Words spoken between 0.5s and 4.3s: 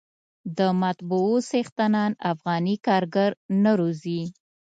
د مطبعو څښتنان افغاني کارګر نه روزي.